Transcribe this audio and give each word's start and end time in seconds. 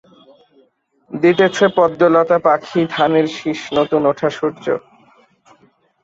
দিতেছে-পদ্মলতা, 1.11 2.37
পাখি, 2.45 2.81
ধানের 2.93 3.27
শিষ, 3.37 3.59
নতুন 3.77 4.01
ওঠা 4.05 4.29
সূর্য। 4.29 4.65